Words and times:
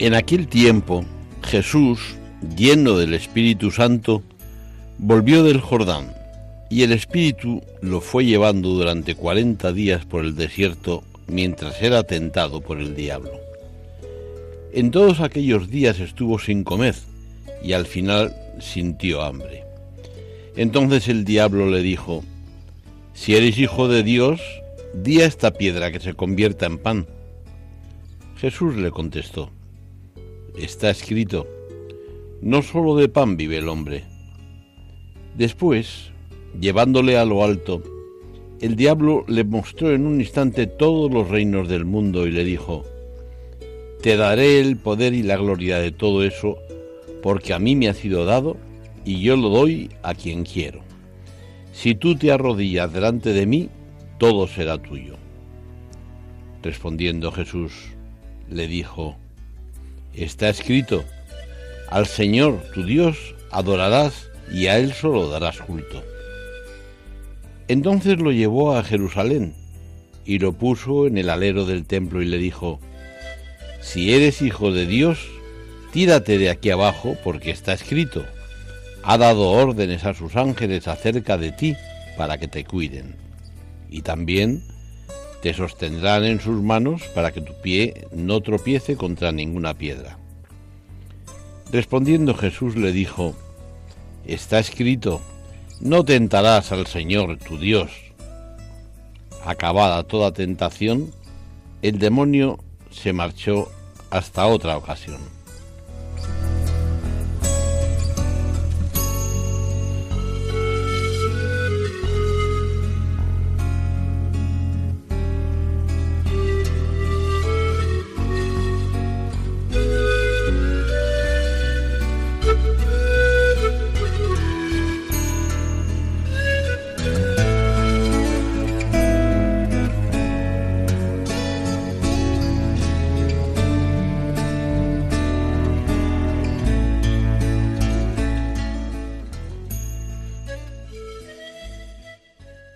En 0.00 0.14
aquel 0.14 0.48
tiempo, 0.48 1.04
Jesús, 1.42 2.00
lleno 2.56 2.96
del 2.96 3.12
Espíritu 3.12 3.70
Santo, 3.70 4.22
volvió 4.96 5.44
del 5.44 5.60
Jordán, 5.60 6.14
y 6.70 6.84
el 6.84 6.92
Espíritu 6.92 7.60
lo 7.82 8.00
fue 8.00 8.24
llevando 8.24 8.70
durante 8.70 9.14
cuarenta 9.14 9.74
días 9.74 10.06
por 10.06 10.24
el 10.24 10.36
desierto 10.36 11.04
mientras 11.26 11.82
era 11.82 12.02
tentado 12.02 12.62
por 12.62 12.80
el 12.80 12.96
diablo. 12.96 13.32
En 14.72 14.90
todos 14.90 15.20
aquellos 15.20 15.68
días 15.68 16.00
estuvo 16.00 16.38
sin 16.38 16.64
comer, 16.64 16.94
y 17.62 17.74
al 17.74 17.84
final 17.84 18.34
sintió 18.58 19.20
hambre. 19.20 19.64
Entonces 20.56 21.08
el 21.08 21.26
diablo 21.26 21.68
le 21.68 21.82
dijo, 21.82 22.24
Si 23.12 23.36
eres 23.36 23.58
hijo 23.58 23.86
de 23.86 24.02
Dios, 24.02 24.40
di 24.94 25.20
a 25.20 25.26
esta 25.26 25.50
piedra 25.50 25.92
que 25.92 26.00
se 26.00 26.14
convierta 26.14 26.64
en 26.64 26.78
pan. 26.78 27.06
Jesús 28.38 28.76
le 28.76 28.90
contestó, 28.90 29.50
está 30.56 30.90
escrito, 30.90 31.46
no 32.40 32.62
solo 32.62 32.96
de 32.96 33.08
pan 33.08 33.36
vive 33.36 33.58
el 33.58 33.68
hombre. 33.68 34.04
Después, 35.36 36.10
llevándole 36.58 37.16
a 37.16 37.24
lo 37.24 37.44
alto, 37.44 37.82
el 38.60 38.76
diablo 38.76 39.24
le 39.26 39.44
mostró 39.44 39.92
en 39.92 40.06
un 40.06 40.20
instante 40.20 40.66
todos 40.66 41.10
los 41.10 41.28
reinos 41.28 41.68
del 41.68 41.84
mundo 41.84 42.26
y 42.26 42.30
le 42.30 42.44
dijo, 42.44 42.84
Te 44.02 44.16
daré 44.16 44.60
el 44.60 44.76
poder 44.76 45.14
y 45.14 45.22
la 45.22 45.36
gloria 45.36 45.78
de 45.78 45.92
todo 45.92 46.24
eso, 46.24 46.56
porque 47.22 47.54
a 47.54 47.58
mí 47.58 47.76
me 47.76 47.88
ha 47.88 47.94
sido 47.94 48.24
dado, 48.24 48.56
y 49.04 49.20
yo 49.20 49.36
lo 49.36 49.48
doy 49.48 49.90
a 50.02 50.14
quien 50.14 50.44
quiero. 50.44 50.80
Si 51.72 51.94
tú 51.94 52.16
te 52.16 52.30
arrodillas 52.32 52.92
delante 52.92 53.32
de 53.32 53.46
mí, 53.46 53.70
todo 54.18 54.46
será 54.46 54.76
tuyo. 54.76 55.16
Respondiendo 56.62 57.32
Jesús, 57.32 57.72
le 58.50 58.66
dijo, 58.66 59.16
Está 60.14 60.48
escrito, 60.48 61.04
al 61.88 62.06
Señor 62.06 62.62
tu 62.74 62.84
Dios 62.84 63.34
adorarás 63.50 64.30
y 64.52 64.66
a 64.66 64.78
Él 64.78 64.92
solo 64.92 65.28
darás 65.28 65.58
culto. 65.58 66.02
Entonces 67.68 68.18
lo 68.18 68.32
llevó 68.32 68.76
a 68.76 68.82
Jerusalén 68.82 69.54
y 70.24 70.38
lo 70.38 70.52
puso 70.52 71.06
en 71.06 71.18
el 71.18 71.30
alero 71.30 71.64
del 71.66 71.86
templo 71.86 72.22
y 72.22 72.26
le 72.26 72.38
dijo, 72.38 72.80
Si 73.80 74.12
eres 74.12 74.42
hijo 74.42 74.72
de 74.72 74.86
Dios, 74.86 75.28
tírate 75.92 76.38
de 76.38 76.50
aquí 76.50 76.70
abajo 76.70 77.16
porque 77.22 77.50
está 77.50 77.72
escrito, 77.72 78.24
ha 79.02 79.18
dado 79.18 79.50
órdenes 79.50 80.04
a 80.04 80.14
sus 80.14 80.36
ángeles 80.36 80.88
acerca 80.88 81.38
de 81.38 81.52
ti 81.52 81.76
para 82.16 82.38
que 82.38 82.48
te 82.48 82.64
cuiden. 82.64 83.16
Y 83.88 84.02
también 84.02 84.62
te 85.42 85.54
sostendrán 85.54 86.24
en 86.24 86.40
sus 86.40 86.62
manos 86.62 87.02
para 87.14 87.32
que 87.32 87.40
tu 87.40 87.54
pie 87.60 88.06
no 88.12 88.40
tropiece 88.40 88.96
contra 88.96 89.32
ninguna 89.32 89.74
piedra. 89.74 90.18
Respondiendo 91.72 92.34
Jesús 92.34 92.76
le 92.76 92.92
dijo, 92.92 93.34
Está 94.26 94.58
escrito, 94.58 95.20
no 95.80 96.04
tentarás 96.04 96.72
al 96.72 96.86
Señor 96.86 97.38
tu 97.38 97.58
Dios. 97.58 97.90
Acabada 99.44 100.02
toda 100.02 100.32
tentación, 100.32 101.10
el 101.80 101.98
demonio 101.98 102.58
se 102.90 103.12
marchó 103.12 103.70
hasta 104.10 104.46
otra 104.46 104.76
ocasión. 104.76 105.39